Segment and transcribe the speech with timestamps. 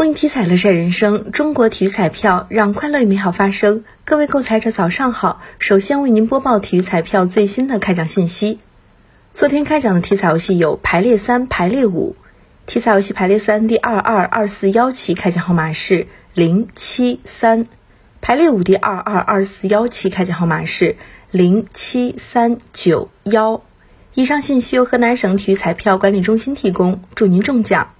[0.00, 3.84] 公益体彩乐善人生，中国体育彩票让快乐与美好发生。
[4.06, 8.60] 各位购彩者早上好，首先为您播报体育彩票最新的开奖信息。
[9.30, 12.16] 昨天开奖的体彩游戏有排列三、排列五。
[12.64, 17.66] 体彩游戏排列三第二二二四幺期开奖号码是零七三，
[18.22, 20.96] 排列五第二二二四幺期开奖号码是
[21.30, 23.60] 零七三九幺。
[24.14, 27.90] 以上信息由河南省体育彩票管理中心提供，祝您中奖。